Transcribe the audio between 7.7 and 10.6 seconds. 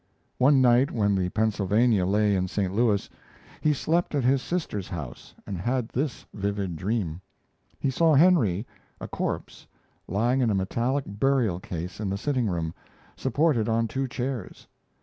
He saw Henry, a corpse, lying in a